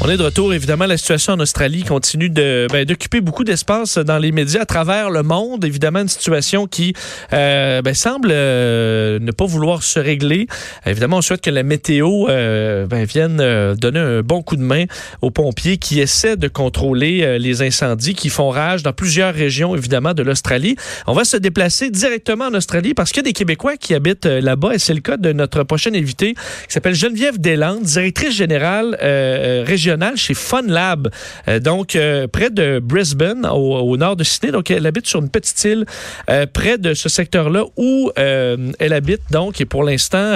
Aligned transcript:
On 0.00 0.10
est 0.10 0.16
de 0.16 0.22
retour. 0.22 0.52
Évidemment, 0.52 0.86
la 0.86 0.96
situation 0.96 1.34
en 1.34 1.40
Australie 1.40 1.84
continue 1.84 2.28
de 2.28 2.66
ben, 2.70 2.84
d'occuper 2.84 3.20
beaucoup 3.20 3.44
d'espace 3.44 3.96
dans 3.96 4.18
les 4.18 4.32
médias 4.32 4.62
à 4.62 4.66
travers 4.66 5.08
le 5.08 5.22
monde. 5.22 5.64
Évidemment, 5.64 6.00
une 6.00 6.08
situation 6.08 6.66
qui 6.66 6.94
euh, 7.32 7.80
ben, 7.80 7.94
semble 7.94 8.28
euh, 8.32 9.18
ne 9.20 9.30
pas 9.30 9.46
vouloir 9.46 9.82
se 9.84 10.00
régler. 10.00 10.48
Évidemment, 10.84 11.18
on 11.18 11.22
souhaite 11.22 11.40
que 11.40 11.48
la 11.48 11.62
météo 11.62 12.28
euh, 12.28 12.86
ben, 12.86 13.04
vienne 13.04 13.36
donner 13.76 14.00
un 14.00 14.20
bon 14.20 14.42
coup 14.42 14.56
de 14.56 14.62
main 14.62 14.84
aux 15.22 15.30
pompiers 15.30 15.78
qui 15.78 16.00
essaient 16.00 16.36
de 16.36 16.48
contrôler 16.48 17.38
les 17.38 17.62
incendies 17.62 18.14
qui 18.14 18.30
font 18.30 18.50
rage 18.50 18.82
dans 18.82 18.92
plusieurs 18.92 19.32
régions, 19.32 19.76
évidemment, 19.76 20.12
de 20.12 20.24
l'Australie. 20.24 20.76
On 21.06 21.14
va 21.14 21.24
se 21.24 21.36
déplacer 21.36 21.90
directement 21.90 22.46
en 22.46 22.54
Australie 22.54 22.94
parce 22.94 23.10
qu'il 23.10 23.18
y 23.18 23.26
a 23.26 23.30
des 23.30 23.32
Québécois 23.32 23.76
qui 23.76 23.94
habitent 23.94 24.26
là-bas 24.26 24.74
et 24.74 24.78
c'est 24.78 24.94
le 24.94 25.00
cas 25.00 25.16
de 25.16 25.32
notre 25.32 25.62
prochaine 25.62 25.94
invitée 25.94 26.34
qui 26.34 26.72
s'appelle 26.72 26.96
Geneviève 26.96 27.40
Deslandes, 27.40 27.84
directrice 27.84 28.34
générale 28.34 28.96
régionale 29.00 29.83
chez 30.16 30.34
Fun 30.34 30.62
Lab, 30.62 31.08
euh, 31.48 31.60
donc 31.60 31.96
euh, 31.96 32.26
près 32.26 32.50
de 32.50 32.78
Brisbane, 32.82 33.46
au, 33.46 33.96
nord 33.96 34.16
de 34.16 34.24
Sydney. 34.24 34.52
Donc, 34.52 34.70
elle 34.70 34.86
habite 34.86 35.06
sur 35.06 35.20
une 35.20 35.28
petite 35.28 35.62
île 35.64 35.84
euh, 36.30 36.46
près 36.52 36.78
de 36.78 36.94
ce 36.94 37.08
secteur-là 37.08 37.64
où 37.76 38.10
elle 38.16 38.92
habite. 38.92 39.20
Donc, 39.30 39.60
et 39.60 39.64
pour 39.64 39.84
l'instant, 39.84 40.34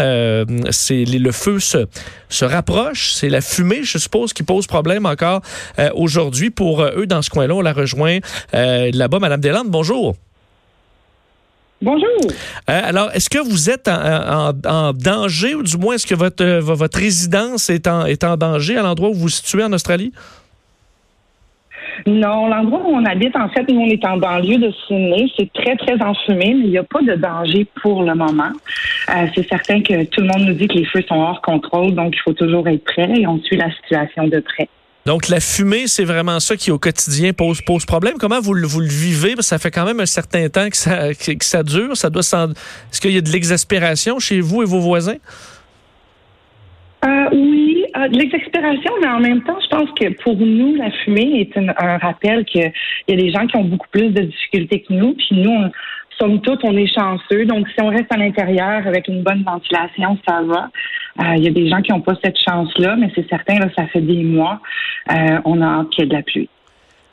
c'est 0.70 1.04
le 1.04 1.32
feu 1.32 1.58
se, 1.60 1.86
se 2.28 2.44
rapproche. 2.44 3.12
C'est 3.14 3.28
la 3.28 3.40
fumée, 3.40 3.82
je 3.82 3.98
suppose, 3.98 4.32
qui 4.32 4.42
pose 4.42 4.66
problème 4.66 5.06
encore 5.06 5.42
aujourd'hui 5.94 6.50
pour 6.50 6.82
eux 6.82 7.06
dans 7.06 7.22
ce 7.22 7.30
coin-là. 7.30 7.54
On 7.54 7.60
la 7.60 7.72
rejoint 7.72 8.18
là-bas. 8.52 9.18
Madame 9.18 9.40
Deslandes, 9.40 9.70
bonjour. 9.70 10.14
Bonjour. 11.80 12.08
alors, 12.66 13.10
est-ce 13.14 13.30
que 13.30 13.38
vous 13.38 13.70
êtes 13.70 13.88
en, 13.88 14.92
danger, 14.92 15.54
ou 15.54 15.62
du 15.62 15.76
moins, 15.76 15.94
est-ce 15.94 16.06
que 16.06 16.14
votre, 16.14 16.44
votre 16.60 16.98
résidence 16.98 17.70
est 17.70 17.86
en, 17.86 18.04
est 18.04 18.24
en 18.24 18.36
danger 18.36 18.76
à 18.76 18.82
l'endroit 18.82 19.10
où 19.10 19.14
vous 19.14 19.20
vous 19.20 19.28
situez 19.28 19.62
en 19.62 19.72
Australie? 19.72 20.12
Non, 22.06 22.46
l'endroit 22.46 22.80
où 22.84 22.94
on 22.94 23.04
habite, 23.04 23.34
en 23.36 23.48
fait, 23.48 23.68
nous, 23.68 23.80
on 23.80 23.88
est 23.88 24.04
en 24.04 24.18
banlieue 24.18 24.58
de 24.58 24.72
Sydney. 24.86 25.30
C'est 25.36 25.52
très, 25.52 25.76
très 25.76 26.00
enfumé, 26.00 26.54
mais 26.54 26.66
il 26.66 26.70
n'y 26.70 26.78
a 26.78 26.84
pas 26.84 27.02
de 27.02 27.14
danger 27.14 27.66
pour 27.82 28.02
le 28.02 28.14
moment. 28.14 28.52
Euh, 29.10 29.26
c'est 29.34 29.48
certain 29.48 29.82
que 29.82 30.04
tout 30.04 30.20
le 30.20 30.28
monde 30.28 30.46
nous 30.46 30.54
dit 30.54 30.68
que 30.68 30.74
les 30.74 30.84
feux 30.84 31.02
sont 31.08 31.16
hors 31.16 31.42
contrôle, 31.42 31.94
donc 31.94 32.14
il 32.14 32.20
faut 32.20 32.32
toujours 32.32 32.68
être 32.68 32.84
prêt 32.84 33.10
et 33.14 33.26
on 33.26 33.40
suit 33.42 33.56
la 33.56 33.70
situation 33.72 34.28
de 34.28 34.40
près. 34.40 34.68
Donc, 35.08 35.30
la 35.30 35.40
fumée, 35.40 35.86
c'est 35.86 36.04
vraiment 36.04 36.38
ça 36.38 36.54
qui, 36.54 36.70
au 36.70 36.78
quotidien, 36.78 37.32
pose, 37.32 37.62
pose 37.62 37.86
problème. 37.86 38.16
Comment 38.20 38.42
vous, 38.42 38.52
vous 38.62 38.80
le 38.80 38.88
vivez? 38.88 39.36
Ça 39.38 39.58
fait 39.58 39.70
quand 39.70 39.86
même 39.86 40.00
un 40.00 40.06
certain 40.06 40.50
temps 40.50 40.68
que 40.68 40.76
ça, 40.76 41.14
que 41.14 41.44
ça 41.46 41.62
dure. 41.62 41.96
Ça 41.96 42.10
doit 42.10 42.20
Est-ce 42.20 43.00
qu'il 43.00 43.12
y 43.12 43.16
a 43.16 43.22
de 43.22 43.30
l'exaspération 43.30 44.18
chez 44.18 44.42
vous 44.42 44.60
et 44.60 44.66
vos 44.66 44.80
voisins? 44.80 45.16
Euh, 47.06 47.24
oui, 47.32 47.86
euh, 47.96 48.08
de 48.08 48.18
l'exaspération, 48.18 48.92
mais 49.00 49.08
en 49.08 49.20
même 49.20 49.42
temps, 49.44 49.56
je 49.62 49.74
pense 49.74 49.90
que 49.98 50.12
pour 50.22 50.36
nous, 50.36 50.74
la 50.74 50.90
fumée 50.90 51.40
est 51.40 51.56
un 51.56 51.96
rappel 51.96 52.44
qu'il 52.44 52.70
y 53.08 53.12
a 53.14 53.16
des 53.16 53.30
gens 53.30 53.46
qui 53.46 53.56
ont 53.56 53.64
beaucoup 53.64 53.88
plus 53.90 54.10
de 54.10 54.24
difficultés 54.24 54.82
que 54.82 54.92
nous. 54.92 55.14
Puis 55.14 55.28
nous, 55.32 55.52
on, 55.52 55.70
somme 56.18 56.40
toute, 56.40 56.60
on 56.64 56.76
est 56.76 56.92
chanceux. 56.92 57.44
Donc, 57.46 57.68
si 57.68 57.82
on 57.82 57.88
reste 57.88 58.10
à 58.10 58.16
l'intérieur 58.16 58.86
avec 58.86 59.08
une 59.08 59.22
bonne 59.22 59.42
ventilation, 59.42 60.18
ça 60.26 60.42
va. 60.42 60.70
Euh, 61.20 61.34
il 61.36 61.44
y 61.44 61.48
a 61.48 61.50
des 61.50 61.68
gens 61.68 61.80
qui 61.82 61.92
n'ont 61.92 62.00
pas 62.00 62.14
cette 62.22 62.38
chance-là, 62.38 62.96
mais 62.96 63.10
c'est 63.14 63.28
certain, 63.28 63.58
là, 63.58 63.68
ça 63.76 63.86
fait 63.86 64.00
des 64.00 64.22
mois. 64.22 64.60
Euh, 65.10 65.38
on 65.44 65.60
a 65.60 65.66
hâte 65.66 65.90
qu'il 65.90 66.04
y 66.04 66.06
ait 66.06 66.10
de 66.10 66.14
la 66.14 66.22
pluie. 66.22 66.48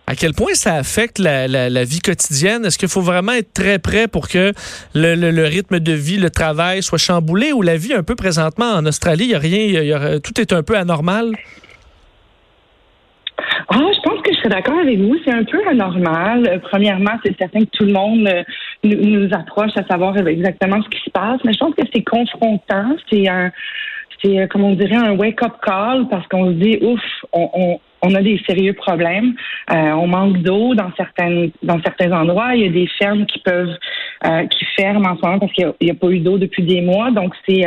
À 0.07 0.13
quel 0.13 0.33
point 0.33 0.53
ça 0.53 0.75
affecte 0.75 1.17
la, 1.17 1.83
vie 1.83 1.99
quotidienne? 1.99 2.63
Est-ce 2.65 2.77
qu'il 2.77 2.89
faut 2.89 3.01
vraiment 3.01 3.31
être 3.31 3.53
très 3.53 3.79
prêt 3.79 4.07
pour 4.07 4.27
que 4.27 4.51
le, 4.93 5.45
rythme 5.47 5.79
de 5.79 5.93
vie, 5.93 6.17
le 6.17 6.29
travail 6.29 6.83
soit 6.83 6.99
chamboulé 6.99 7.53
ou 7.53 7.63
la 7.63 7.75
vie 7.75 7.93
un 7.93 8.03
peu 8.03 8.15
présentement 8.15 8.71
en 8.73 8.85
Australie, 8.85 9.25
il 9.25 9.31
y 9.31 9.35
a 9.35 9.39
rien, 9.39 10.19
tout 10.19 10.39
est 10.39 10.53
un 10.53 10.61
peu 10.61 10.77
anormal? 10.77 11.31
Ah, 13.69 13.91
je 13.93 13.99
pense 14.01 14.21
que 14.21 14.31
je 14.31 14.37
serais 14.37 14.49
d'accord 14.49 14.77
avec 14.77 14.99
vous. 14.99 15.15
C'est 15.25 15.33
un 15.33 15.43
peu 15.43 15.59
anormal. 15.67 16.47
Euh, 16.47 16.59
premièrement, 16.59 17.17
c'est 17.25 17.35
certain 17.37 17.61
que 17.61 17.69
tout 17.73 17.85
le 17.85 17.93
monde 17.93 18.29
euh, 18.85 19.27
nous, 19.27 19.33
approche 19.33 19.71
à 19.75 19.85
savoir 19.85 20.17
exactement 20.17 20.81
ce 20.81 20.89
qui 20.89 21.01
se 21.03 21.09
passe, 21.09 21.39
mais 21.43 21.53
je 21.53 21.59
pense 21.59 21.75
que 21.75 21.83
c'est 21.93 22.03
confrontant. 22.03 22.95
C'est 23.09 23.27
un, 23.27 23.51
c'est 24.23 24.39
euh, 24.39 24.47
comme 24.47 24.63
on 24.63 24.75
dirait 24.75 24.95
un 24.95 25.15
wake-up 25.15 25.53
call 25.61 26.07
parce 26.09 26.27
qu'on 26.27 26.47
se 26.47 26.53
dit 26.53 26.77
ouf, 26.81 27.01
on, 27.33 27.79
on, 28.01 28.15
a 28.15 28.21
des 28.21 28.39
sérieux 28.47 28.73
problèmes. 28.73 29.33
on 29.69 30.07
manque 30.07 30.37
d'eau 30.43 30.75
dans 30.75 30.91
certaines 30.95 31.51
dans 31.63 31.81
certains 31.81 32.11
endroits. 32.11 32.55
Il 32.55 32.61
y 32.61 32.67
a 32.67 32.71
des 32.71 32.87
fermes 32.99 33.25
qui 33.25 33.39
peuvent 33.39 33.75
qui 34.51 34.65
ferment 34.77 35.09
en 35.09 35.17
ce 35.17 35.21
moment 35.25 35.39
parce 35.39 35.51
qu'il 35.53 35.73
n'y 35.81 35.91
a, 35.91 35.95
pas 35.95 36.09
eu 36.09 36.19
d'eau 36.19 36.37
depuis 36.37 36.63
des 36.63 36.81
mois. 36.81 37.11
Donc 37.11 37.33
c'est 37.47 37.63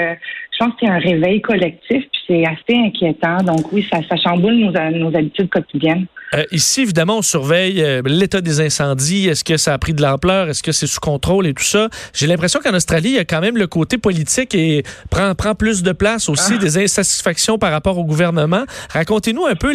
je 0.58 0.64
pense 0.64 0.74
que 0.74 0.80
c'est 0.82 0.91
un 0.91 0.98
réveil 0.98 1.41
collectif, 1.41 2.02
puis 2.10 2.20
c'est 2.26 2.44
assez 2.44 2.76
inquiétant. 2.76 3.36
Donc 3.44 3.70
oui, 3.72 3.86
ça, 3.92 4.00
ça 4.08 4.16
chamboule 4.16 4.54
nos, 4.54 4.72
nos 4.72 5.16
habitudes 5.16 5.48
quotidiennes. 5.48 6.06
Euh, 6.34 6.42
ici, 6.50 6.82
évidemment, 6.82 7.19
on 7.19 7.22
surveille 7.22 7.82
euh, 7.82 8.02
l'état 8.04 8.41
des 8.41 8.60
incendies. 8.60 9.28
Est-ce 9.28 9.44
que 9.44 9.56
ça 9.56 9.72
a 9.72 9.78
pris 9.78 9.94
de 9.94 10.02
l'ampleur? 10.02 10.48
Est-ce 10.48 10.62
que 10.62 10.72
c'est 10.72 10.88
sous 10.88 11.00
contrôle 11.00 11.47
et 11.47 11.54
tout 11.54 11.62
ça? 11.62 11.88
J'ai 12.12 12.26
l'impression 12.26 12.60
qu'en 12.60 12.74
Australie, 12.74 13.10
il 13.10 13.14
y 13.14 13.18
a 13.18 13.24
quand 13.24 13.41
même 13.41 13.56
le 13.56 13.66
côté 13.66 13.98
politique 13.98 14.54
et 14.54 14.82
prend, 15.10 15.34
prend 15.34 15.54
plus 15.54 15.82
de 15.82 15.92
place 15.92 16.28
aussi, 16.28 16.54
ah. 16.56 16.58
des 16.58 16.76
insatisfactions 16.76 17.56
par 17.56 17.70
rapport 17.70 17.97
au 17.97 18.04
gouvernement. 18.04 18.64
Racontez-nous 18.92 19.47
un 19.47 19.54
peu 19.54 19.72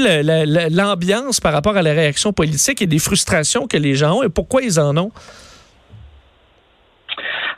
l'ambiance 0.69 1.39
par 1.39 1.53
rapport 1.53 1.77
à 1.77 1.81
la 1.81 1.93
réaction 1.93 2.33
politique 2.33 2.81
et 2.81 2.88
des 2.88 2.99
frustrations 2.99 3.67
que 3.67 3.77
les 3.77 3.95
gens 3.95 4.17
ont 4.17 4.23
et 4.23 4.29
pourquoi 4.29 4.61
ils 4.61 4.79
en 4.79 4.95
ont. 4.97 5.11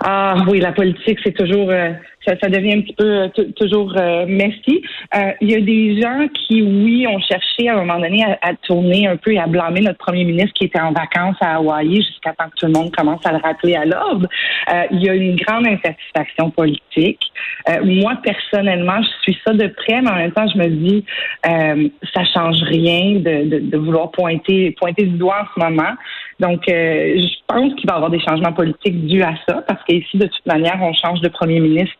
Ah 0.07 0.35
oui, 0.47 0.59
la 0.59 0.71
politique, 0.71 1.17
c'est 1.23 1.33
toujours... 1.33 1.71
Euh, 1.71 1.91
ça, 2.25 2.49
devient 2.49 2.73
un 2.73 2.81
petit 2.81 2.93
peu 2.93 3.05
euh, 3.05 3.27
toujours 3.55 3.93
euh, 3.97 4.25
messy. 4.25 4.81
Euh, 5.15 5.31
il 5.41 5.51
y 5.51 5.55
a 5.55 5.61
des 5.61 6.01
gens 6.01 6.27
qui, 6.33 6.61
oui, 6.61 7.05
ont 7.07 7.19
cherché 7.19 7.69
à 7.69 7.73
un 7.73 7.85
moment 7.85 7.99
donné 7.99 8.23
à, 8.23 8.53
tourner 8.63 9.07
un 9.07 9.17
peu 9.17 9.33
et 9.33 9.39
à 9.39 9.47
blâmer 9.47 9.81
notre 9.81 9.97
premier 9.97 10.23
ministre 10.23 10.53
qui 10.53 10.65
était 10.65 10.79
en 10.79 10.91
vacances 10.91 11.37
à 11.41 11.55
Hawaï 11.55 11.95
jusqu'à 11.95 12.33
temps 12.33 12.45
que 12.45 12.55
tout 12.57 12.65
le 12.65 12.73
monde 12.73 12.95
commence 12.95 13.25
à 13.25 13.31
le 13.31 13.37
rappeler 13.37 13.75
à 13.75 13.85
l'ordre. 13.85 14.27
il 14.91 15.03
y 15.03 15.09
a 15.09 15.13
une 15.13 15.35
grande 15.35 15.67
insatisfaction 15.67 16.49
politique. 16.49 17.21
moi, 17.83 18.13
personnellement, 18.23 19.01
je 19.01 19.31
suis 19.31 19.39
ça 19.45 19.53
de 19.53 19.67
près, 19.67 20.01
mais 20.01 20.09
en 20.09 20.15
même 20.15 20.31
temps, 20.31 20.47
je 20.47 20.57
me 20.57 20.67
dis, 20.67 21.05
ça 21.43 22.23
change 22.33 22.61
rien 22.63 23.19
de, 23.19 23.59
de, 23.59 23.77
vouloir 23.77 24.11
pointer, 24.11 24.71
pointer 24.71 25.03
du 25.03 25.17
doigt 25.17 25.41
en 25.41 25.45
ce 25.53 25.65
moment. 25.65 25.93
Donc, 26.39 26.63
je 26.67 27.35
pense 27.47 27.73
qu'il 27.75 27.87
va 27.87 27.93
y 27.93 27.95
avoir 27.95 28.09
des 28.09 28.19
changements 28.19 28.51
politiques 28.51 29.05
dus 29.07 29.21
à 29.21 29.35
ça, 29.47 29.63
parce 29.67 29.81
qu'ici, 29.85 30.17
de 30.17 30.27
toute 30.27 30.45
manière, 30.45 30.77
on 30.81 30.93
change 30.93 31.21
de 31.21 31.29
premier 31.29 31.59
ministre 31.59 31.95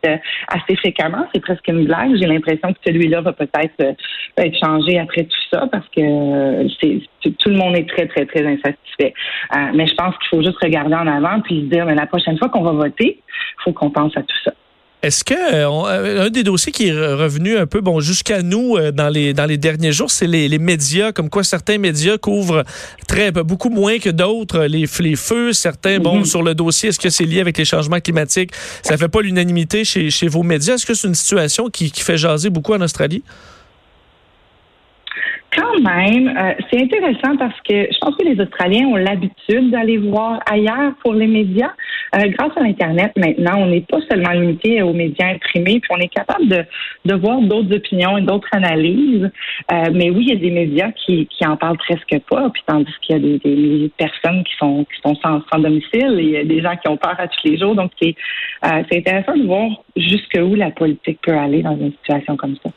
assez 0.48 0.76
fréquemment. 0.76 1.26
C'est 1.34 1.42
presque 1.42 1.68
une 1.68 1.86
blague. 1.86 2.16
J'ai 2.16 2.28
l'impression 2.28 2.74
que 2.74 2.80
celui-là 2.86 3.22
va 3.22 3.34
peut-être 3.34 3.74
euh, 3.82 3.94
être 4.38 4.58
changé 4.58 5.00
après 5.00 5.24
tout 5.24 5.38
ça 5.52 5.68
parce 5.72 5.88
que 5.90 6.02
euh, 6.02 6.68
c'est 6.82 7.02
tout 7.38 7.50
le 7.50 7.58
monde 7.58 7.76
est 7.76 7.90
très, 7.90 8.08
très, 8.08 8.26
très 8.26 8.46
insatisfait. 8.46 9.14
Euh, 9.56 9.72
mais 9.74 9.88
je 9.88 9.96
pense 9.96 10.16
qu'il 10.18 10.28
faut 10.30 10.44
juste 10.44 10.62
regarder 10.62 10.96
en 10.96 11.08
avant 11.08 11.42
puis 11.42 11.62
se 11.62 11.66
dire, 11.66 11.86
mais 11.86 11.96
la 11.96 12.06
prochaine 12.06 12.38
fois 12.38 12.50
qu'on 12.50 12.64
va 12.64 12.72
voter, 12.72 13.20
il 13.20 13.64
faut 13.64 13.74
qu'on 13.74 13.90
pense 13.90 14.16
à 14.18 14.22
tout 14.22 14.38
ça. 14.44 14.52
Est-ce 15.06 15.24
que 15.24 15.36
euh, 15.36 16.26
un 16.26 16.30
des 16.32 16.42
dossiers 16.42 16.72
qui 16.72 16.88
est 16.88 16.92
revenu 16.92 17.58
un 17.58 17.68
peu 17.68 17.80
bon 17.80 18.00
jusqu'à 18.00 18.42
nous 18.42 18.76
euh, 18.76 18.92
dans 18.92 19.08
les 19.08 19.36
dans 19.36 19.46
les 19.46 19.58
derniers 19.58 19.92
jours, 19.92 20.10
c'est 20.10 20.26
les, 20.26 20.58
médias, 20.58 21.12
comme 21.12 21.30
quoi 21.30 21.44
certains 21.44 21.78
médias 21.78 22.18
couvrent 22.18 22.64
très 23.08 23.32
beaucoup 23.32 23.70
moins 23.70 24.00
que 24.00 24.10
d'autres 24.10 24.66
les, 24.66 24.86
les 25.00 25.16
feux. 25.16 25.54
Certains, 25.54 26.00
bon, 26.00 26.18
mhm. 26.18 26.26
sur 26.26 26.42
le 26.42 26.56
dossier, 26.56 26.90
est-ce 26.90 27.00
que 27.00 27.10
c'est 27.10 27.26
lié 27.26 27.40
avec 27.40 27.56
les 27.56 27.66
changements 27.66 28.00
climatiques? 28.00 28.50
Ça 28.82 28.98
fait 28.98 29.08
pas 29.08 29.22
l'unanimité 29.22 29.86
chez, 29.86 30.10
chez 30.10 30.28
vos 30.28 30.42
médias. 30.42 30.74
Est-ce 30.74 30.88
que 30.88 30.96
c'est 30.96 31.08
une 31.08 31.14
situation 31.14 31.70
qui, 31.70 31.92
qui 31.92 32.02
fait 32.02 32.18
jaser 32.18 32.50
beaucoup 32.50 32.74
en 32.74 32.82
Australie? 32.82 33.22
Quand 35.56 35.80
même, 35.80 36.28
euh, 36.28 36.54
c'est 36.70 36.82
intéressant 36.82 37.38
parce 37.38 37.60
que 37.62 37.88
je 37.90 37.98
pense 38.02 38.16
que 38.18 38.24
les 38.24 38.42
Australiens 38.42 38.88
ont 38.88 38.98
l'habitude 38.98 39.72
d'aller 39.72 39.98
voir 40.00 40.40
ailleurs 40.46 40.94
pour 41.02 41.14
les 41.14 41.28
médias. 41.28 41.72
Euh, 42.16 42.28
grâce 42.30 42.52
à 42.56 42.62
l'Internet, 42.62 43.12
maintenant, 43.18 43.58
on 43.58 43.68
n'est 43.68 43.82
pas 43.82 44.00
seulement 44.10 44.32
limité 44.32 44.82
aux 44.82 44.94
médias 44.94 45.28
imprimés, 45.28 45.80
puis 45.80 45.90
on 45.92 45.98
est 45.98 46.08
capable 46.08 46.48
de, 46.48 46.64
de 47.06 47.16
voir 47.16 47.42
d'autres 47.42 47.76
opinions 47.76 48.18
et 48.18 48.22
d'autres 48.22 48.48
analyses. 48.54 49.30
Euh, 49.72 49.90
mais 49.94 50.10
oui, 50.10 50.28
il 50.28 50.30
y 50.30 50.32
a 50.32 50.40
des 50.40 50.52
médias 50.52 50.92
qui, 50.92 51.28
qui 51.28 51.46
en 51.46 51.58
parlent 51.58 51.78
presque 51.78 52.20
pas, 52.30 52.50
puis 52.52 52.64
tandis 52.66 52.92
qu'il 53.02 53.16
y 53.16 53.20
a 53.20 53.22
des, 53.22 53.40
des 53.40 53.92
personnes 53.98 54.44
qui 54.44 54.56
sont, 54.58 54.86
qui 54.86 55.02
sont 55.02 55.16
sans, 55.16 55.42
sans 55.52 55.60
domicile 55.60 56.20
et 56.20 56.24
il 56.24 56.30
y 56.30 56.38
a 56.38 56.46
des 56.46 56.62
gens 56.62 56.76
qui 56.78 56.88
ont 56.90 56.98
peur 56.98 57.16
à 57.18 57.28
tous 57.28 57.48
les 57.50 57.58
jours. 57.58 57.76
Donc, 57.76 57.92
c'est, 58.02 58.16
c'est 58.64 58.98
intéressant 58.98 59.36
de 59.36 59.46
voir 59.46 59.70
jusqu'où 59.96 60.56
la 60.56 60.72
politique 60.72 61.20
peut 61.22 61.38
aller 61.38 61.62
dans 61.62 61.78
une 61.78 61.92
situation 61.94 62.38
comme 62.38 62.56
ça. 62.64 62.70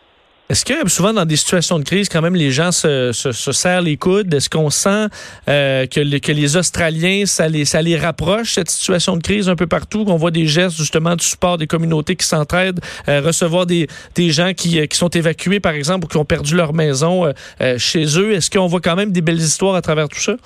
Est-ce 0.50 0.64
que 0.64 0.88
souvent 0.88 1.12
dans 1.12 1.26
des 1.26 1.36
situations 1.36 1.78
de 1.78 1.84
crise, 1.84 2.08
quand 2.08 2.22
même, 2.22 2.34
les 2.34 2.50
gens 2.50 2.72
se, 2.72 3.12
se, 3.12 3.32
se 3.32 3.52
serrent 3.52 3.82
les 3.82 3.98
coudes? 3.98 4.32
Est-ce 4.32 4.48
qu'on 4.48 4.70
sent 4.70 5.08
euh, 5.46 5.86
que, 5.86 6.00
les, 6.00 6.20
que 6.20 6.32
les 6.32 6.56
Australiens, 6.56 7.26
ça 7.26 7.48
les, 7.48 7.66
ça 7.66 7.82
les 7.82 7.98
rapproche, 7.98 8.54
cette 8.54 8.70
situation 8.70 9.18
de 9.18 9.22
crise 9.22 9.50
un 9.50 9.56
peu 9.56 9.66
partout, 9.66 10.06
qu'on 10.06 10.16
voit 10.16 10.30
des 10.30 10.46
gestes 10.46 10.78
justement 10.78 11.16
du 11.16 11.24
support 11.24 11.58
des 11.58 11.66
communautés 11.66 12.16
qui 12.16 12.26
s'entraident, 12.26 12.80
euh, 13.08 13.20
recevoir 13.20 13.66
des, 13.66 13.88
des 14.14 14.30
gens 14.30 14.54
qui, 14.54 14.80
euh, 14.80 14.86
qui 14.86 14.96
sont 14.96 15.10
évacués, 15.10 15.60
par 15.60 15.72
exemple, 15.72 16.06
ou 16.06 16.08
qui 16.08 16.16
ont 16.16 16.24
perdu 16.24 16.54
leur 16.54 16.72
maison 16.72 17.30
chez 17.76 18.18
eux? 18.18 18.32
Est-ce 18.32 18.50
qu'on 18.50 18.68
voit 18.68 18.80
quand 18.80 18.96
même 18.96 19.12
des 19.12 19.20
belles 19.20 19.40
histoires 19.40 19.74
à 19.74 19.82
travers 19.82 20.08
tout 20.08 20.20
ça? 20.20 20.36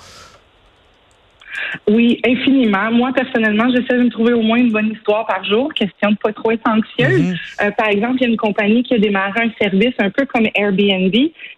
Oui, 1.89 2.19
infiniment. 2.25 2.91
Moi, 2.91 3.11
personnellement, 3.13 3.69
j'essaie 3.69 3.97
de 3.97 4.03
me 4.03 4.09
trouver 4.09 4.33
au 4.33 4.41
moins 4.41 4.57
une 4.57 4.71
bonne 4.71 4.91
histoire 4.91 5.25
par 5.25 5.43
jour, 5.43 5.73
question 5.73 6.11
de 6.11 6.17
pas 6.17 6.33
trop 6.33 6.51
être 6.51 6.67
anxieuse. 6.69 7.21
Mhm. 7.29 7.35
Euh, 7.63 7.71
par 7.71 7.87
exemple, 7.89 8.15
il 8.19 8.21
y 8.23 8.25
a 8.25 8.29
une 8.29 8.37
compagnie 8.37 8.83
qui 8.83 8.93
a 8.93 8.99
démarré 8.99 9.41
un 9.43 9.51
service 9.61 9.93
un 9.99 10.09
peu 10.09 10.25
comme 10.25 10.47
Airbnb, 10.55 11.13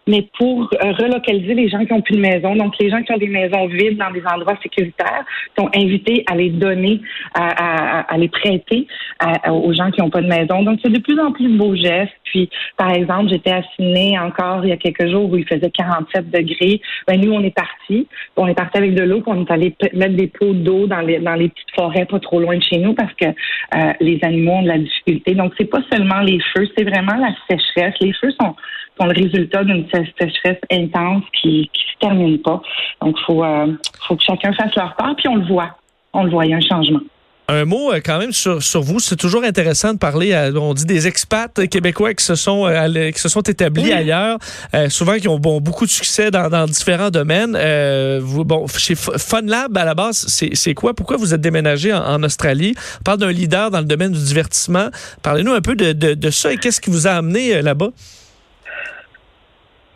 mais 0.08 0.28
pour 0.38 0.70
euh, 0.84 0.92
relocaliser 0.94 1.54
les 1.54 1.70
gens 1.70 1.86
qui 1.86 1.94
ont 1.94 2.02
plus 2.02 2.16
de 2.16 2.22
maison. 2.22 2.56
Donc, 2.56 2.74
les 2.80 2.90
gens 2.90 3.02
qui 3.04 3.12
ont 3.14 3.18
des 3.18 3.28
maisons 3.28 3.68
vides 3.68 3.98
dans 3.98 4.12
des 4.12 4.24
endroits 4.26 4.58
sécuritaires 4.62 5.26
sont 5.58 5.70
invités 5.76 6.24
à 6.28 6.36
les 6.36 6.50
donner, 6.50 7.02
à, 7.34 8.00
à, 8.00 8.14
à 8.14 8.18
les 8.18 8.30
prêter 8.30 8.88
à- 9.20 9.52
aux 9.54 9.74
gens 9.74 9.92
qui 9.92 10.02
n'ont 10.02 10.10
pas 10.10 10.22
de 10.22 10.28
maison. 10.28 10.64
Donc, 10.64 10.80
c'est 10.84 10.92
de 10.92 11.00
plus 11.00 11.20
en 11.20 11.32
plus 11.32 11.48
de 11.48 11.58
beaux 11.58 11.76
gestes. 11.76 12.12
Puis, 12.36 12.50
par 12.76 12.92
exemple, 12.92 13.30
j'étais 13.30 13.52
à 13.52 13.62
Sydney 13.64 14.20
encore 14.20 14.66
il 14.66 14.70
y 14.70 14.74
a 14.74 14.78
quelques 14.78 15.08
jours 15.08 15.32
où 15.32 15.38
il 15.38 15.48
faisait 15.48 15.72
47 15.72 16.30
degrés. 16.32 16.82
Ben, 17.08 17.18
nous, 17.22 17.32
on 17.32 17.40
est 17.40 17.56
partis. 17.56 18.10
On 18.36 18.46
est 18.46 18.54
parti 18.54 18.78
avec 18.78 18.94
de 18.94 19.04
l'eau, 19.04 19.22
puis 19.22 19.32
on 19.34 19.46
est 19.46 19.52
allé 19.52 19.74
mettre 19.94 20.16
des 20.16 20.28
pots 20.28 20.52
d'eau 20.52 20.86
dans 20.86 21.00
les, 21.00 21.20
dans 21.20 21.36
les 21.36 21.48
petites 21.48 21.74
forêts 21.74 22.04
pas 22.06 22.20
trop 22.20 22.42
loin 22.42 22.58
de 22.58 22.62
chez 22.62 22.78
nous 22.80 22.94
parce 22.94 23.14
que 23.14 23.28
euh, 23.28 23.94
les 24.02 24.20
animaux 24.24 24.52
ont 24.52 24.64
de 24.64 24.68
la 24.68 24.80
difficulté. 24.80 25.34
Donc, 25.34 25.54
c'est 25.58 25.70
pas 25.70 25.80
seulement 25.90 26.20
les 26.20 26.40
feux, 26.54 26.68
c'est 26.78 26.84
vraiment 26.84 27.16
la 27.16 27.34
sécheresse. 27.50 27.96
Les 28.02 28.12
feux 28.12 28.32
sont, 28.32 28.54
le 29.00 29.14
résultat 29.14 29.64
d'une 29.64 29.88
sé- 29.90 30.14
sécheresse 30.20 30.60
intense 30.70 31.24
qui 31.42 31.70
qui 31.72 31.84
se 31.84 32.00
termine 32.02 32.40
pas. 32.40 32.62
Donc, 33.02 33.18
faut, 33.20 33.46
euh, 33.46 33.68
faut 34.08 34.18
que 34.18 34.24
chacun 34.24 34.52
fasse 34.52 34.76
leur 34.76 34.94
part, 34.98 35.16
puis 35.16 35.30
on 35.30 35.38
le 35.38 35.46
voit. 35.46 35.78
On 36.12 36.24
le 36.24 36.32
voit, 36.32 36.46
il 36.46 36.52
y 36.52 36.54
a 36.54 36.58
un 36.58 36.60
changement. 36.60 37.00
Un 37.48 37.66
mot 37.66 37.92
euh, 37.94 38.02
quand 38.04 38.18
même 38.18 38.32
sur, 38.32 38.64
sur 38.64 38.82
vous. 38.82 39.00
C'est 39.00 39.16
toujours 39.16 39.44
intéressant 39.44 39.94
de 39.94 40.00
parler, 40.00 40.34
à, 40.34 40.50
on 40.52 40.74
dit 40.74 40.86
des 40.86 41.06
expats 41.06 41.68
québécois 41.70 42.14
qui 42.16 42.26
se 42.26 42.34
sont, 42.34 42.66
euh, 42.66 43.12
qui 43.12 43.20
se 43.20 43.30
sont 43.30 43.42
établis 43.42 43.84
Oui. 43.84 43.92
ailleurs, 43.94 44.40
euh, 44.74 44.90
souvent 44.90 45.18
qui 45.18 45.28
ont 45.28 45.38
bon, 45.38 45.62
beaucoup 45.62 45.86
de 45.86 45.92
succès 45.92 46.32
dans, 46.32 46.50
dans 46.50 46.66
différents 46.66 47.12
domaines. 47.12 47.56
Euh, 47.56 48.20
vous, 48.24 48.44
bon, 48.46 48.66
chez 48.68 48.96
FunLab, 48.96 49.78
à 49.78 49.86
la 49.86 49.94
base, 49.94 50.26
c'est 50.28 50.74
quoi? 50.74 50.96
Pourquoi 50.96 51.18
vous 51.18 51.36
êtes 51.36 51.42
déménagé 51.42 51.94
en, 51.94 52.04
en 52.04 52.24
Australie? 52.24 52.74
On 53.02 53.04
parle 53.04 53.20
d'un 53.20 53.32
leader 53.32 53.70
dans 53.70 53.80
le 53.80 53.86
domaine 53.86 54.12
du 54.12 54.24
divertissement. 54.24 54.90
Parlez-nous 55.22 55.54
un 55.54 55.62
peu 55.62 55.76
de, 55.76 55.94
de, 55.94 56.16
de 56.16 56.30
ça 56.32 56.52
et 56.52 56.58
qu'est-ce 56.58 56.82
qui 56.82 56.90
vous 56.90 57.06
a 57.06 57.12
amené 57.12 57.56
euh, 57.56 57.62
là-bas? 57.62 57.90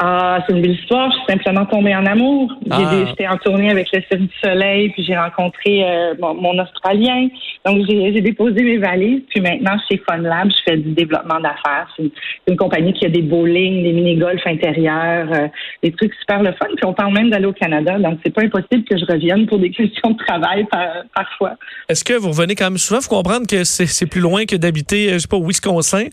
Ah, 0.01 0.39
c'est 0.47 0.55
une 0.55 0.61
belle 0.61 0.75
histoire. 0.79 1.11
Je 1.11 1.17
suis 1.17 1.25
simplement 1.27 1.65
tombée 1.65 1.93
en 1.93 2.05
amour. 2.05 2.53
J'ai 2.65 2.71
Ah. 2.71 3.05
J'étais 3.05 3.27
en 3.27 3.35
tournée 3.37 3.69
avec 3.69 3.87
le 3.91 4.01
Cirque 4.09 4.21
du 4.21 4.29
Soleil, 4.41 4.89
puis 4.89 5.03
j'ai 5.03 5.17
rencontré 5.17 5.83
euh, 5.83 6.13
mon, 6.21 6.33
mon 6.35 6.57
Australien. 6.57 7.27
Donc, 7.65 7.85
j'ai 7.89 8.21
déposé 8.21 8.63
mes 8.63 8.77
valises. 8.77 9.23
Puis 9.29 9.41
maintenant, 9.41 9.75
chez 9.91 10.01
FunLab, 10.09 10.49
je 10.51 10.61
fais 10.65 10.77
du 10.77 10.91
développement 10.93 11.41
d'affaires. 11.41 11.87
C'est 11.97 12.09
une, 12.47 12.55
compagnie 12.55 12.93
qui 12.93 13.05
a 13.05 13.09
des 13.09 13.21
bowling, 13.21 13.83
des 13.83 13.91
mini-golf 13.91 14.39
intérieurs, 14.45 15.27
euh, 15.33 15.47
des 15.83 15.91
trucs 15.91 16.13
super 16.15 16.43
le 16.43 16.53
fun. 16.53 16.67
Puis 16.77 16.85
on 16.85 16.93
parle 16.93 17.13
même 17.13 17.29
d'aller 17.29 17.47
au 17.47 17.53
Canada. 17.53 17.99
Donc, 17.99 18.19
c'est 18.23 18.33
pas 18.33 18.43
impossible 18.43 18.85
que 18.85 18.97
je 18.97 19.03
revienne 19.05 19.47
pour 19.47 19.59
des 19.59 19.69
questions 19.79 20.11
de 20.11 20.17
travail 20.25 20.63
par- 20.71 21.03
parfois. 21.13 21.55
Est-ce 21.89 22.05
que 22.05 22.13
vous 22.13 22.29
revenez 22.29 22.55
quand 22.55 22.65
même 22.69 22.77
souvent? 22.77 23.01
faut 23.01 23.15
comprendre 23.15 23.47
que 23.47 23.65
c'est 23.65 24.05
plus 24.07 24.21
loin 24.21 24.45
que 24.45 24.55
d'habiter, 24.55 25.09
euh, 25.09 25.13
je 25.13 25.19
sais 25.19 25.27
pas, 25.27 25.37
au 25.37 25.45
Wisconsin. 25.45 26.05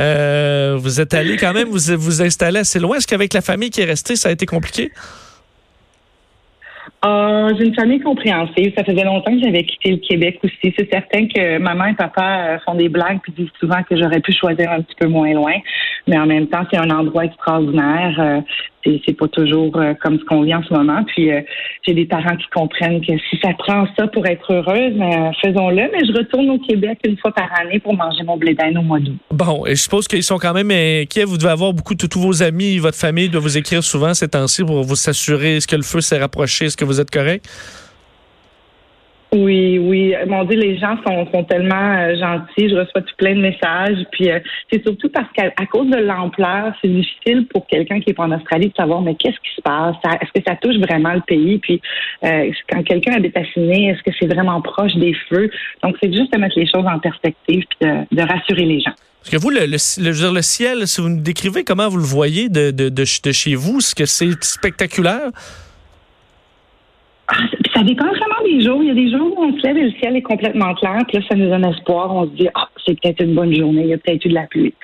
Euh, 0.00 0.76
vous 0.78 1.00
êtes 1.00 1.12
allé 1.12 1.36
quand 1.36 1.52
même, 1.52 1.68
vous 1.68 1.94
vous 1.98 2.22
installez 2.22 2.60
assez 2.60 2.78
loin. 2.78 2.96
Est-ce 2.96 3.06
qu'avec 3.06 3.33
la 3.34 3.42
famille 3.42 3.70
qui 3.70 3.80
est 3.80 3.86
restée, 3.86 4.16
ça 4.16 4.28
a 4.28 4.32
été 4.32 4.46
compliqué? 4.46 4.90
Ah, 7.06 7.48
j'ai 7.58 7.66
une 7.66 7.74
famille 7.74 8.00
compréhensive. 8.00 8.72
Ça 8.74 8.82
faisait 8.82 9.04
longtemps 9.04 9.32
que 9.32 9.44
j'avais 9.44 9.64
quitté 9.64 9.90
le 9.90 9.96
Québec 9.98 10.40
aussi. 10.42 10.74
C'est 10.78 10.90
certain 10.90 11.26
que 11.28 11.58
maman 11.58 11.86
et 11.86 11.94
papa 11.94 12.54
euh, 12.54 12.58
font 12.64 12.74
des 12.74 12.88
blagues 12.88 13.18
puis 13.22 13.32
disent 13.32 13.52
souvent 13.60 13.82
que 13.82 13.94
j'aurais 13.94 14.20
pu 14.20 14.32
choisir 14.32 14.70
un 14.70 14.80
petit 14.80 14.94
peu 14.98 15.06
moins 15.06 15.32
loin. 15.34 15.52
Mais 16.06 16.18
en 16.18 16.24
même 16.24 16.46
temps, 16.46 16.64
c'est 16.70 16.78
un 16.78 16.88
endroit 16.88 17.26
extraordinaire. 17.26 18.42
C'est, 18.84 19.16
pas 19.16 19.28
toujours 19.28 19.76
euh, 19.76 19.94
comme 20.02 20.18
ce 20.18 20.24
qu'on 20.24 20.42
vit 20.42 20.54
en 20.54 20.62
ce 20.62 20.72
moment. 20.72 21.02
Puis 21.04 21.32
euh, 21.32 21.40
j'ai 21.86 21.94
des 21.94 22.04
parents 22.04 22.36
qui 22.36 22.46
comprennent 22.54 23.00
que 23.00 23.12
si 23.30 23.38
ça 23.42 23.50
prend 23.58 23.86
ça 23.98 24.06
pour 24.08 24.26
être 24.26 24.52
heureuse, 24.52 24.94
euh, 25.00 25.30
faisons-le. 25.42 25.90
Mais 25.92 26.06
je 26.06 26.12
retourne 26.16 26.50
au 26.50 26.58
Québec 26.58 26.98
une 27.06 27.16
fois 27.18 27.32
par 27.32 27.48
année 27.60 27.78
pour 27.78 27.94
manger 27.94 28.22
mon 28.24 28.36
blé 28.36 28.54
d'Inde 28.54 28.76
au 28.78 28.82
mois 28.82 29.00
d'août. 29.00 29.16
Bon, 29.30 29.64
et 29.66 29.70
je 29.70 29.82
suppose 29.82 30.06
qu'ils 30.06 30.22
sont 30.22 30.38
quand 30.38 30.54
même 30.54 30.70
inquiets. 30.70 31.24
Vous 31.24 31.38
devez 31.38 31.50
avoir 31.50 31.72
beaucoup 31.72 31.94
de 31.94 32.06
tous 32.06 32.20
vos 32.20 32.42
amis, 32.42 32.78
votre 32.78 32.98
famille 32.98 33.28
doit 33.28 33.40
vous 33.40 33.56
écrire 33.56 33.82
souvent 33.82 34.14
ces 34.14 34.28
temps-ci 34.28 34.64
pour 34.64 34.82
vous 34.82 34.96
s'assurer 34.96 35.56
est-ce 35.56 35.66
que 35.66 35.76
le 35.76 35.82
feu 35.82 36.00
s'est 36.00 36.18
rapproché, 36.18 36.66
est-ce 36.66 36.76
que 36.76 36.84
vous 36.84 37.00
êtes 37.00 37.10
correct? 37.10 37.46
Oui, 39.36 39.78
oui. 39.80 40.14
Mon 40.28 40.44
Dieu, 40.44 40.56
les 40.56 40.78
gens 40.78 40.96
sont, 41.04 41.26
sont 41.32 41.42
tellement 41.42 41.96
euh, 41.96 42.14
gentils. 42.16 42.68
Je 42.70 42.76
reçois 42.76 43.02
tout 43.02 43.14
plein 43.18 43.34
de 43.34 43.40
messages. 43.40 43.98
Puis 44.12 44.30
euh, 44.30 44.38
c'est 44.70 44.80
surtout 44.84 45.08
parce 45.08 45.26
qu'à 45.32 45.50
à 45.56 45.66
cause 45.66 45.90
de 45.90 45.96
l'ampleur, 45.96 46.72
c'est 46.80 46.88
difficile 46.88 47.46
pour 47.48 47.66
quelqu'un 47.66 47.98
qui 48.00 48.10
est 48.10 48.14
pas 48.14 48.24
en 48.24 48.32
Australie 48.32 48.68
de 48.68 48.74
savoir 48.76 49.02
mais 49.02 49.16
qu'est-ce 49.16 49.38
qui 49.40 49.54
se 49.56 49.60
passe? 49.60 49.96
Est-ce 50.20 50.30
que 50.40 50.44
ça 50.46 50.54
touche 50.54 50.76
vraiment 50.76 51.14
le 51.14 51.20
pays? 51.22 51.58
Puis 51.58 51.82
euh, 52.24 52.50
quand 52.70 52.84
quelqu'un 52.84 53.14
habite 53.14 53.36
à 53.36 53.44
Sydney, 53.52 53.86
est-ce 53.90 54.02
que 54.08 54.16
c'est 54.20 54.32
vraiment 54.32 54.60
proche 54.60 54.94
des 54.94 55.14
feux? 55.28 55.50
Donc 55.82 55.96
c'est 56.00 56.12
juste 56.14 56.32
de 56.32 56.38
mettre 56.38 56.56
les 56.56 56.68
choses 56.68 56.86
en 56.86 57.00
perspective 57.00 57.64
puis 57.68 57.88
de, 57.88 58.06
de 58.12 58.22
rassurer 58.22 58.66
les 58.66 58.80
gens. 58.80 58.94
Parce 59.18 59.30
que 59.30 59.36
vous, 59.38 59.50
le, 59.50 60.42
ciel, 60.42 60.86
si 60.86 61.00
vous 61.00 61.08
nous 61.08 61.22
décrivez 61.22 61.64
comment 61.64 61.88
vous 61.88 61.96
le 61.96 62.04
voyez 62.04 62.48
de, 62.50 62.70
de, 62.70 62.88
de, 62.88 63.04
ch- 63.04 63.22
de 63.22 63.32
chez 63.32 63.56
vous, 63.56 63.78
est-ce 63.78 63.94
que 63.96 64.04
c'est 64.04 64.30
spectaculaire? 64.44 65.30
Ah, 67.26 67.36
ça 67.74 67.82
dépend 67.82 68.04
vraiment 68.04 68.33
Il 68.56 68.86
y 68.86 68.90
a 68.90 68.94
des 68.94 69.10
jours 69.10 69.36
où 69.36 69.44
on 69.44 69.58
se 69.58 69.66
lève 69.66 69.76
et 69.76 69.84
le 69.84 69.90
ciel 69.92 70.16
est 70.16 70.22
complètement 70.22 70.74
clair, 70.74 70.98
puis 71.08 71.18
là, 71.18 71.24
ça 71.28 71.36
nous 71.36 71.48
donne 71.48 71.64
espoir. 71.64 72.14
On 72.14 72.24
se 72.24 72.30
dit, 72.30 72.48
ah, 72.54 72.68
c'est 72.86 73.00
peut-être 73.00 73.22
une 73.22 73.34
bonne 73.34 73.54
journée, 73.54 73.82
il 73.82 73.88
y 73.88 73.94
a 73.94 73.98
peut-être 73.98 74.24
eu 74.24 74.28
de 74.28 74.34
la 74.34 74.46
pluie. 74.46 74.74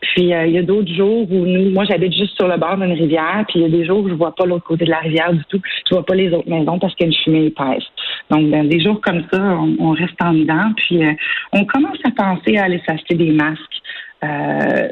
Puis 0.00 0.32
euh, 0.32 0.46
il 0.46 0.52
y 0.52 0.58
a 0.58 0.62
d'autres 0.62 0.92
jours 0.92 1.30
où 1.30 1.44
nous, 1.44 1.70
moi, 1.70 1.84
j'habite 1.84 2.14
juste 2.14 2.36
sur 2.36 2.48
le 2.48 2.56
bord 2.56 2.76
d'une 2.76 2.92
rivière, 2.92 3.44
puis 3.48 3.60
il 3.60 3.62
y 3.62 3.64
a 3.66 3.68
des 3.68 3.84
jours 3.84 4.00
où 4.00 4.08
je 4.08 4.14
vois 4.14 4.34
pas 4.34 4.46
l'autre 4.46 4.64
côté 4.64 4.84
de 4.84 4.90
la 4.90 5.00
rivière 5.00 5.32
du 5.32 5.44
tout. 5.48 5.60
Je 5.88 5.94
vois 5.94 6.06
pas 6.06 6.14
les 6.14 6.32
autres 6.32 6.48
maisons 6.48 6.78
parce 6.78 6.94
qu'il 6.94 7.06
y 7.06 7.10
a 7.10 7.12
une 7.12 7.24
fumée 7.24 7.46
épaisse. 7.46 7.84
Donc, 8.30 8.50
dans 8.50 8.64
des 8.64 8.80
jours 8.80 9.00
comme 9.00 9.24
ça, 9.30 9.40
on, 9.40 9.76
on 9.78 9.90
reste 9.90 10.20
en 10.22 10.32
dedans, 10.32 10.70
puis 10.76 11.04
euh, 11.04 11.12
on 11.52 11.64
commence 11.64 11.98
à 12.04 12.10
penser 12.10 12.56
à 12.56 12.64
aller 12.64 12.80
s'acheter 12.86 13.14
des 13.14 13.32
masques. 13.32 13.82
Euh, 14.24 14.88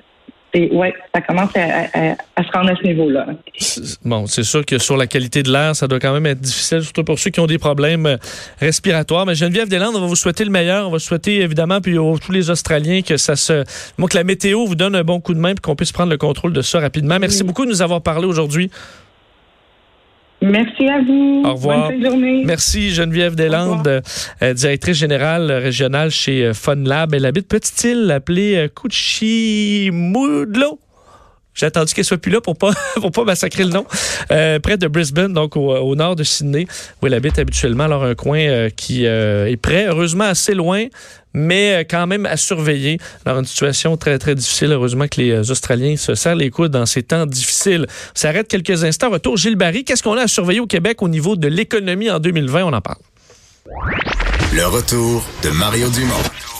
et 0.56 0.74
ouais, 0.74 0.94
ça 1.14 1.20
commence 1.20 1.50
à, 1.56 1.60
à- 1.92 2.16
à 2.36 2.42
se 2.44 2.50
rendre 2.52 2.70
à 2.70 2.76
ce 2.76 2.82
niveau-là. 2.86 3.26
C'est- 3.58 3.98
Bon, 4.04 4.26
c'est 4.26 4.42
sûr 4.42 4.64
que 4.64 4.78
sur 4.78 4.96
la 4.96 5.06
qualité 5.06 5.42
de 5.42 5.50
l'air, 5.52 5.76
ça 5.76 5.86
doit 5.86 5.98
quand 6.00 6.12
même 6.12 6.26
être 6.26 6.40
difficile, 6.40 6.82
surtout 6.82 7.04
pour 7.04 7.18
ceux 7.18 7.30
qui 7.30 7.40
ont 7.40 7.46
des 7.46 7.58
problèmes 7.58 8.06
euh, 8.06 8.16
respiratoires. 8.60 9.26
Mais 9.26 9.34
Geneviève 9.34 9.68
Deslandes, 9.68 9.96
on 9.96 10.00
va 10.00 10.06
vous 10.06 10.16
souhaiter 10.16 10.44
le 10.44 10.50
meilleur. 10.50 10.88
On 10.88 10.90
va 10.90 10.98
souhaiter 10.98 11.40
évidemment, 11.40 11.80
puis 11.80 11.98
aux, 11.98 12.18
tous 12.18 12.32
les 12.32 12.50
Australiens, 12.50 13.02
que 13.02 13.16
ça 13.16 13.36
se, 13.36 13.64
bon, 13.98 14.06
que 14.06 14.16
la 14.16 14.24
météo 14.24 14.64
vous 14.66 14.74
donne 14.74 14.94
un 14.96 15.04
bon 15.04 15.20
coup 15.20 15.34
de 15.34 15.38
main, 15.40 15.54
puis 15.54 15.60
qu'on 15.62 15.76
puisse 15.76 15.92
prendre 15.92 16.10
le 16.10 16.18
contrôle 16.18 16.52
de 16.52 16.62
ça 16.62 16.80
rapidement. 16.80 17.18
Merci 17.20 17.42
Oui. 17.42 17.48
beaucoup 17.48 17.64
de 17.64 17.70
nous 17.70 17.82
avoir 17.82 18.00
parlé 18.02 18.26
aujourd'hui. 18.26 18.70
Merci 20.50 20.88
à 20.88 21.02
vous. 21.02 21.42
Au 21.44 21.54
revoir. 21.54 21.90
Bonne 21.90 22.04
journée. 22.04 22.42
Merci 22.44 22.90
Geneviève 22.90 23.34
Deslandes, 23.34 23.88
euh, 23.88 24.00
euh, 24.42 24.54
directrice 24.54 24.96
générale 24.96 25.50
euh, 25.50 25.58
régionale 25.58 26.10
chez 26.10 26.46
euh, 26.46 26.54
FunLab. 26.54 27.14
Elle 27.14 27.26
habite 27.26 27.48
petite 27.48 27.82
île 27.84 28.10
appelée 28.10 28.56
euh, 28.56 28.68
Cuchimudlo. 28.68 30.78
J'ai 31.56 31.66
attendu 31.66 31.94
qu'elle 31.94 32.04
soit 32.04 32.18
plus 32.18 32.30
là 32.30 32.40
pour 32.40 32.56
pas 32.56 32.72
pour 33.00 33.10
pas 33.10 33.25
massacrer 33.25 33.64
le 33.64 33.70
nom. 33.70 33.86
Euh, 34.30 34.60
près 34.60 34.76
de 34.76 34.86
Brisbane, 34.86 35.32
donc 35.32 35.56
au, 35.56 35.96
nord 35.96 36.14
de 36.14 36.22
Sydney, 36.22 36.66
où 37.02 37.06
elle 37.06 37.14
habite 37.14 37.38
habituellement. 37.38 37.84
Alors 37.84 38.04
un 38.04 38.14
coin 38.14 38.38
euh, 38.38 38.68
qui 38.68 39.06
euh, 39.06 39.46
est 39.46 39.56
prêt, 39.56 39.86
heureusement 39.86 40.25
assez 40.25 40.54
loin, 40.54 40.84
mais 41.32 41.86
quand 41.90 42.06
même 42.06 42.26
à 42.26 42.36
surveiller. 42.36 42.98
Alors 43.25 43.38
une 43.38 43.46
situation 43.46 43.96
très 43.96 44.18
très 44.18 44.34
difficile. 44.34 44.72
Heureusement 44.72 45.08
que 45.08 45.20
les 45.20 45.50
Australiens 45.50 45.96
se 45.96 46.14
serrent 46.14 46.36
les 46.36 46.50
coudes 46.50 46.72
dans 46.72 46.86
ces 46.86 47.02
temps 47.02 47.25
difficiles. 47.25 47.86
On 47.88 48.18
s'arrête 48.18 48.48
quelques 48.48 48.84
instants. 48.84 49.10
Retour 49.10 49.38
Gilles 49.38 49.56
Barry. 49.56 49.84
Qu'est-ce 49.84 50.02
qu'on 50.02 50.16
a 50.16 50.22
à 50.22 50.28
surveiller 50.28 50.60
au 50.60 50.66
Québec 50.66 51.02
au 51.02 51.08
niveau 51.08 51.36
de 51.36 51.48
l'économie 51.48 52.10
en 52.10 52.18
2020 52.18 52.64
On 52.64 52.72
en 52.75 52.80
parle. 52.82 52.98
Le 54.52 54.66
retour 54.66 55.25
de 55.42 55.50
Mario 55.50 55.88
Dumont. 55.90 56.55